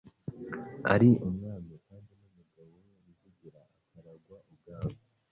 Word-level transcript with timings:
ari 0.93 1.09
umwami, 1.27 1.73
kandi 1.87 2.11
n'umugabo 2.19 2.71
we 2.83 2.91
Rujugira 3.05 3.61
akaragwa 3.83 4.37
ubwami. 4.51 4.95